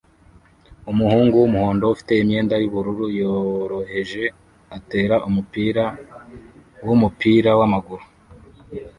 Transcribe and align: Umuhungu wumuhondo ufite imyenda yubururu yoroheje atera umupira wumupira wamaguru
Umuhungu 0.91 1.33
wumuhondo 1.37 1.83
ufite 1.95 2.13
imyenda 2.17 2.55
yubururu 2.63 3.05
yoroheje 3.19 4.23
atera 4.77 5.15
umupira 5.27 5.83
wumupira 6.85 7.51
wamaguru 7.59 8.03